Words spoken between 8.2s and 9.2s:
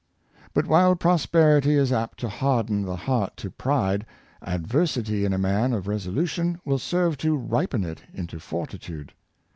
fortitude.